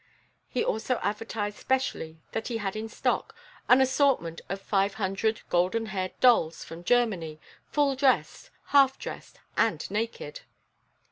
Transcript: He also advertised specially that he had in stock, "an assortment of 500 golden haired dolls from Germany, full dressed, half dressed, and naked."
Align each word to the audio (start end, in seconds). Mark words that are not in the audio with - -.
He 0.49 0.63
also 0.65 0.97
advertised 1.03 1.57
specially 1.59 2.17
that 2.31 2.47
he 2.47 2.57
had 2.57 2.75
in 2.75 2.89
stock, 2.89 3.35
"an 3.69 3.81
assortment 3.81 4.41
of 4.49 4.59
500 4.59 5.43
golden 5.51 5.85
haired 5.85 6.19
dolls 6.19 6.63
from 6.63 6.83
Germany, 6.83 7.39
full 7.67 7.95
dressed, 7.95 8.49
half 8.69 8.97
dressed, 8.97 9.39
and 9.55 9.87
naked." 9.91 10.41